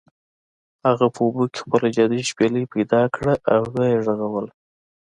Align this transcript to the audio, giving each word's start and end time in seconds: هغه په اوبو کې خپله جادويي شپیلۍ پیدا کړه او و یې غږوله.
هغه 0.87 1.05
په 1.13 1.19
اوبو 1.25 1.43
کې 1.51 1.57
خپله 1.63 1.87
جادويي 1.95 2.23
شپیلۍ 2.31 2.63
پیدا 2.73 3.01
کړه 3.15 3.33
او 3.53 3.63
و 3.73 3.75
یې 3.91 3.97
غږوله. 4.05 4.51